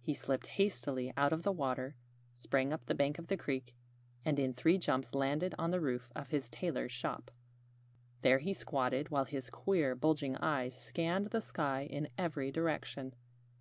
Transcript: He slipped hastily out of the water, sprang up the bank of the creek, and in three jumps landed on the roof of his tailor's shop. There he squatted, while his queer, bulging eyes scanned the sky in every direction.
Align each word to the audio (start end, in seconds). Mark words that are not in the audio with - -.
He 0.00 0.14
slipped 0.14 0.46
hastily 0.54 1.12
out 1.16 1.32
of 1.32 1.42
the 1.42 1.50
water, 1.50 1.96
sprang 2.32 2.72
up 2.72 2.86
the 2.86 2.94
bank 2.94 3.18
of 3.18 3.26
the 3.26 3.36
creek, 3.36 3.74
and 4.24 4.38
in 4.38 4.54
three 4.54 4.78
jumps 4.78 5.16
landed 5.16 5.52
on 5.58 5.72
the 5.72 5.80
roof 5.80 6.12
of 6.14 6.28
his 6.28 6.48
tailor's 6.48 6.92
shop. 6.92 7.28
There 8.22 8.38
he 8.38 8.52
squatted, 8.52 9.08
while 9.08 9.24
his 9.24 9.50
queer, 9.50 9.96
bulging 9.96 10.36
eyes 10.36 10.78
scanned 10.80 11.30
the 11.30 11.40
sky 11.40 11.88
in 11.90 12.06
every 12.16 12.52
direction. 12.52 13.14